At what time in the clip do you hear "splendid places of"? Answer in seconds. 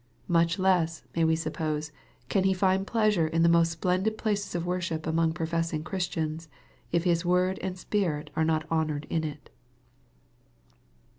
3.71-4.65